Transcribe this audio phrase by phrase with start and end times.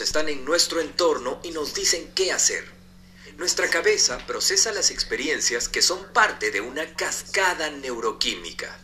[0.00, 2.64] están en nuestro entorno y nos dicen qué hacer.
[3.36, 8.80] Nuestra cabeza procesa las experiencias que son parte de una cascada neuroquímica.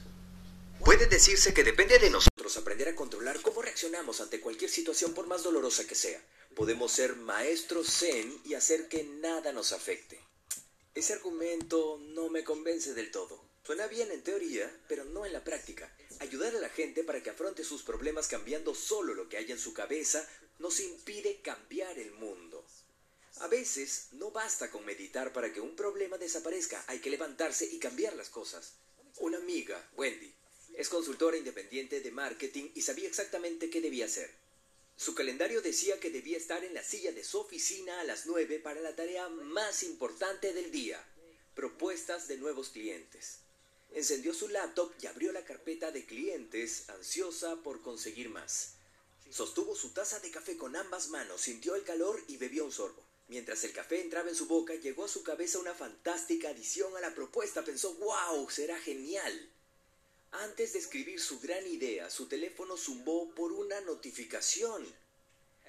[0.84, 5.26] Puede decirse que depende de nosotros aprender a controlar cómo reaccionamos ante cualquier situación por
[5.26, 6.22] más dolorosa que sea.
[6.54, 10.20] Podemos ser maestros zen y hacer que nada nos afecte.
[10.94, 13.42] Ese argumento no me convence del todo.
[13.64, 15.90] Suena bien en teoría, pero no en la práctica.
[16.20, 19.58] Ayudar a la gente para que afronte sus problemas cambiando solo lo que hay en
[19.58, 20.28] su cabeza
[20.58, 22.64] nos impide cambiar el mundo.
[23.38, 27.78] A veces no basta con meditar para que un problema desaparezca, hay que levantarse y
[27.78, 28.74] cambiar las cosas.
[29.18, 30.32] Una amiga, Wendy,
[30.74, 34.30] es consultora independiente de marketing y sabía exactamente qué debía hacer.
[34.96, 38.60] Su calendario decía que debía estar en la silla de su oficina a las 9
[38.60, 41.04] para la tarea más importante del día,
[41.56, 43.38] propuestas de nuevos clientes.
[43.92, 48.74] Encendió su laptop y abrió la carpeta de clientes, ansiosa por conseguir más.
[49.30, 53.02] Sostuvo su taza de café con ambas manos, sintió el calor y bebió un sorbo.
[53.28, 57.00] Mientras el café entraba en su boca, llegó a su cabeza una fantástica adición a
[57.00, 57.64] la propuesta.
[57.64, 59.50] Pensó, wow, será genial.
[60.32, 64.86] Antes de escribir su gran idea, su teléfono zumbó por una notificación.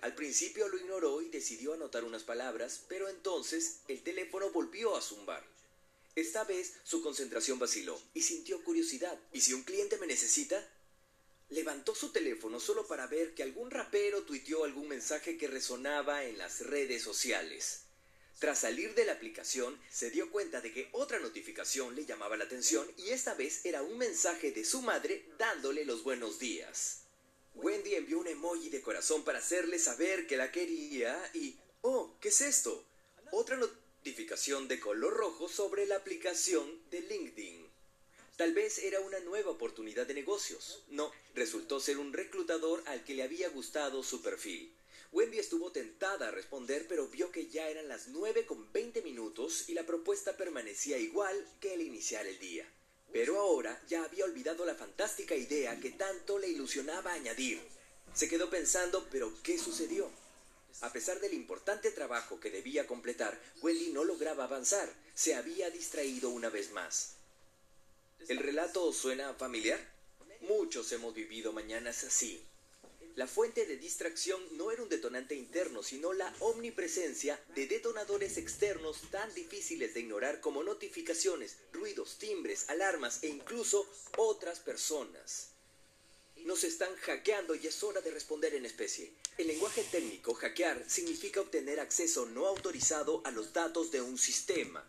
[0.02, 5.02] Al principio lo ignoró y decidió anotar unas palabras, pero entonces el teléfono volvió a
[5.02, 5.44] zumbar.
[6.16, 9.20] Esta vez su concentración vaciló y sintió curiosidad.
[9.34, 10.68] ¿Y si un cliente me necesita?
[11.50, 16.38] Levantó su teléfono solo para ver que algún rapero tuiteó algún mensaje que resonaba en
[16.38, 17.82] las redes sociales.
[18.40, 22.44] Tras salir de la aplicación, se dio cuenta de que otra notificación le llamaba la
[22.44, 27.04] atención y esta vez era un mensaje de su madre dándole los buenos días.
[27.54, 31.58] Wendy envió un emoji de corazón para hacerle saber que la quería y...
[31.82, 32.86] Oh, ¿qué es esto?
[33.32, 37.65] Otra notificación de color rojo sobre la aplicación de LinkedIn.
[38.38, 40.84] Tal vez era una nueva oportunidad de negocios.
[40.90, 44.76] No, resultó ser un reclutador al que le había gustado su perfil.
[45.14, 49.70] Wendy estuvo tentada a responder, pero vio que ya eran las 9 con 20 minutos
[49.70, 52.70] y la propuesta permanecía igual que el iniciar el día.
[53.14, 57.62] Pero ahora ya había olvidado la fantástica idea que tanto le ilusionaba añadir.
[58.14, 60.12] Se quedó pensando, pero ¿qué sucedió?
[60.82, 64.94] A pesar del importante trabajo que debía completar, Wendy no lograba avanzar.
[65.14, 67.16] Se había distraído una vez más.
[68.28, 69.80] ¿El relato suena familiar?
[70.42, 72.44] Muchos hemos vivido mañanas así.
[73.16, 79.00] La fuente de distracción no era un detonante interno, sino la omnipresencia de detonadores externos
[79.12, 83.88] tan difíciles de ignorar como notificaciones, ruidos, timbres, alarmas e incluso
[84.18, 85.50] otras personas.
[86.38, 89.14] Nos están hackeando y es hora de responder en especie.
[89.38, 94.84] El lenguaje técnico, hackear, significa obtener acceso no autorizado a los datos de un sistema.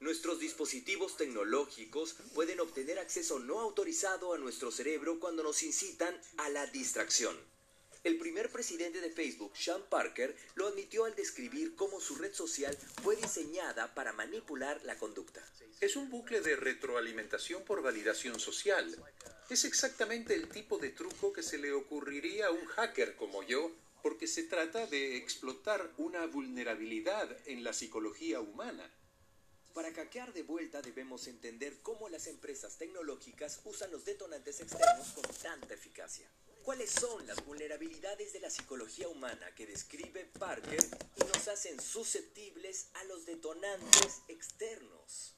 [0.00, 6.48] Nuestros dispositivos tecnológicos pueden obtener acceso no autorizado a nuestro cerebro cuando nos incitan a
[6.50, 7.36] la distracción.
[8.04, 12.78] El primer presidente de Facebook, Sean Parker, lo admitió al describir cómo su red social
[13.02, 15.44] fue diseñada para manipular la conducta.
[15.80, 18.96] Es un bucle de retroalimentación por validación social.
[19.50, 23.72] Es exactamente el tipo de truco que se le ocurriría a un hacker como yo,
[24.00, 28.88] porque se trata de explotar una vulnerabilidad en la psicología humana.
[29.78, 35.22] Para hackear de vuelta debemos entender cómo las empresas tecnológicas usan los detonantes externos con
[35.40, 36.28] tanta eficacia.
[36.64, 40.84] ¿Cuáles son las vulnerabilidades de la psicología humana que describe Parker
[41.14, 45.37] y nos hacen susceptibles a los detonantes externos?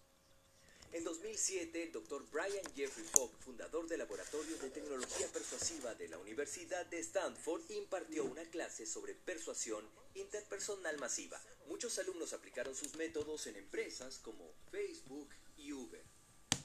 [0.92, 6.18] En 2007, el doctor Brian Jeffrey Fogg, fundador del Laboratorio de Tecnología Persuasiva de la
[6.18, 9.84] Universidad de Stanford, impartió una clase sobre persuasión
[10.16, 11.40] interpersonal masiva.
[11.68, 16.02] Muchos alumnos aplicaron sus métodos en empresas como Facebook y Uber.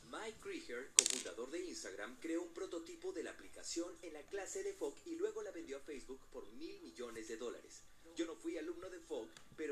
[0.09, 4.73] Mike Krieger, cofundador de Instagram, creó un prototipo de la aplicación en la clase de
[4.73, 7.83] Fogg y luego la vendió a Facebook por mil millones de dólares.
[8.15, 9.64] Yo no fui alumno de Fogg, pero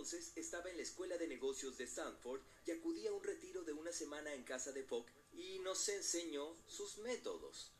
[0.00, 3.74] entonces estaba en la escuela de negocios de Stanford y acudí a un retiro de
[3.74, 7.70] una semana en casa de Fogg y nos enseñó sus métodos.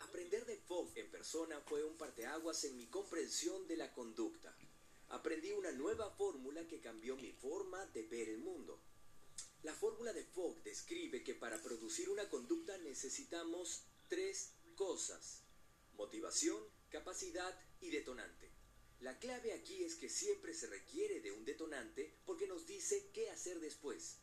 [0.00, 4.52] Aprender de Fogg en persona fue un parteaguas en mi comprensión de la conducta.
[5.10, 8.80] Aprendí una nueva fórmula que cambió mi forma de ver el mundo.
[9.62, 15.44] La fórmula de Fogg describe que para producir una conducta necesitamos tres cosas.
[15.96, 16.60] Motivación,
[16.90, 18.47] capacidad y detonante.
[19.00, 23.30] La clave aquí es que siempre se requiere de un detonante porque nos dice qué
[23.30, 24.16] hacer después.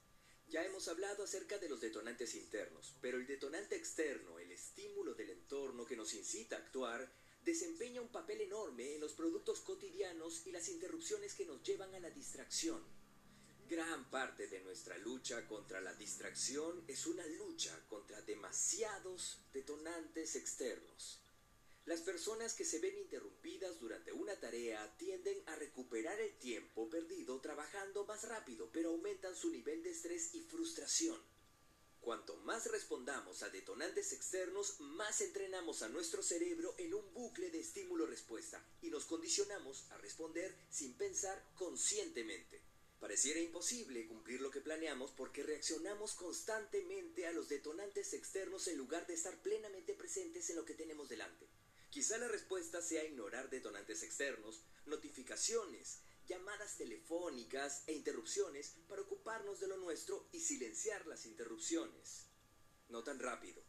[0.49, 5.31] Ya hemos hablado acerca de los detonantes internos, pero el detonante externo, el estímulo del
[5.31, 7.09] entorno que nos incita a actuar,
[7.43, 11.99] desempeña un papel enorme en los productos cotidianos y las interrupciones que nos llevan a
[11.99, 12.83] la distracción.
[13.67, 21.24] Gran parte de nuestra lucha contra la distracción es una lucha contra demasiados detonantes externos.
[21.85, 27.39] Las personas que se ven interrumpidas durante una tarea tienden a recuperar el tiempo perdido
[27.39, 31.21] trabajando más rápido, pero aumentan su nivel de estrés y frustración.
[32.01, 37.59] Cuanto más respondamos a detonantes externos, más entrenamos a nuestro cerebro en un bucle de
[37.59, 42.63] estímulo-respuesta y nos condicionamos a responder sin pensar conscientemente.
[42.99, 49.05] Pareciera imposible cumplir lo que planeamos porque reaccionamos constantemente a los detonantes externos en lugar
[49.05, 51.47] de estar plenamente presentes en lo que tenemos delante.
[51.95, 59.69] Quizá la respuesta sea ignorar detonantes externos, notificaciones, llamadas telefónicas e interrupciones para ocuparnos de
[59.69, 62.25] lo nuestro y silenciar las interrupciones.
[62.89, 63.63] No tan rápido.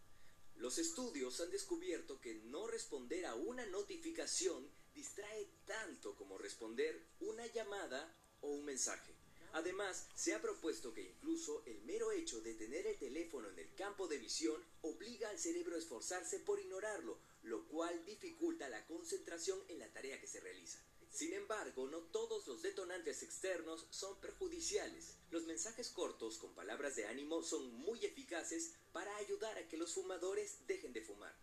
[0.57, 7.47] Los estudios han descubierto que no responder a una notificación distrae tanto como responder una
[7.47, 9.15] llamada o un mensaje.
[9.53, 13.75] Además, se ha propuesto que incluso el mero hecho de tener el teléfono en el
[13.75, 19.59] campo de visión obliga al cerebro a esforzarse por ignorarlo, lo cual dificulta la concentración
[19.69, 20.79] en la tarea que se realiza.
[21.11, 25.17] Sin embargo, no todos los detonantes externos son perjudiciales.
[25.31, 29.95] Los mensajes cortos con palabras de ánimo son muy eficaces para ayudar a que los
[29.95, 31.35] fumadores dejen de fumar.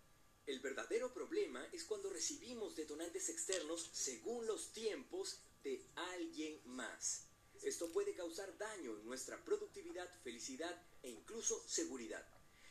[0.45, 7.27] El verdadero problema es cuando recibimos detonantes externos según los tiempos de alguien más.
[7.63, 12.27] Esto puede causar daño en nuestra productividad, felicidad e incluso seguridad.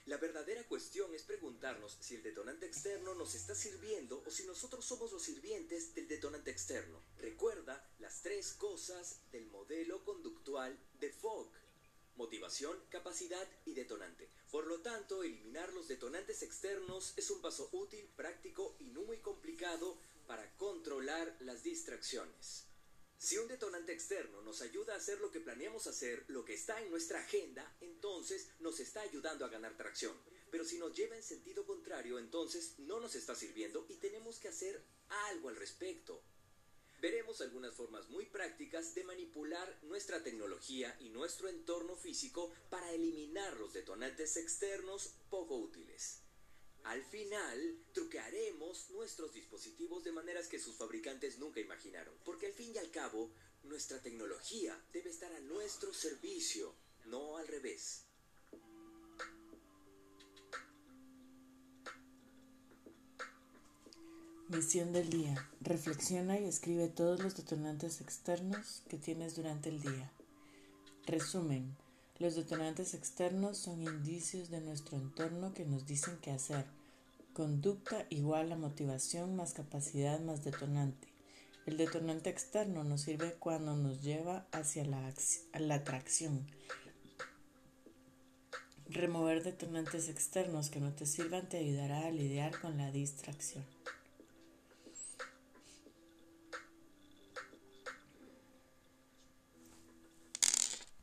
[0.06, 4.84] La verdadera cuestión es preguntarnos si el detonante externo nos está sirviendo o si nosotros
[4.84, 7.00] somos los sirvientes del detonante externo.
[7.18, 11.52] Recuerda las tres cosas del modelo conductual de Fogg.
[12.16, 14.28] Motivación, capacidad y detonante.
[14.50, 19.18] Por lo tanto, eliminar los detonantes externos es un paso útil, práctico y no muy
[19.18, 19.96] complicado
[20.26, 22.71] para controlar las distracciones.
[23.22, 26.82] Si un detonante externo nos ayuda a hacer lo que planeamos hacer, lo que está
[26.82, 30.12] en nuestra agenda, entonces nos está ayudando a ganar tracción.
[30.50, 34.48] Pero si nos lleva en sentido contrario, entonces no nos está sirviendo y tenemos que
[34.48, 34.82] hacer
[35.30, 36.20] algo al respecto.
[37.00, 43.56] Veremos algunas formas muy prácticas de manipular nuestra tecnología y nuestro entorno físico para eliminar
[43.56, 46.21] los detonantes externos poco útiles.
[46.84, 52.72] Al final, truquearemos nuestros dispositivos de maneras que sus fabricantes nunca imaginaron, porque al fin
[52.74, 53.30] y al cabo,
[53.62, 56.74] nuestra tecnología debe estar a nuestro servicio,
[57.06, 58.06] no al revés.
[64.48, 65.48] Misión del día.
[65.62, 70.12] Reflexiona y escribe todos los detonantes externos que tienes durante el día.
[71.06, 71.81] Resumen.
[72.22, 76.66] Los detonantes externos son indicios de nuestro entorno que nos dicen qué hacer.
[77.32, 81.08] Conducta igual a motivación más capacidad más detonante.
[81.66, 85.12] El detonante externo nos sirve cuando nos lleva hacia la,
[85.74, 86.46] atracción.
[88.88, 93.64] Remover detonantes externos que no te sirvan te ayudará a lidiar con la distracción.